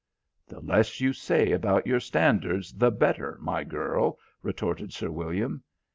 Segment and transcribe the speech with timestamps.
[0.47, 5.63] "The less you say about your standards, the better, my girl," retorted Sir William.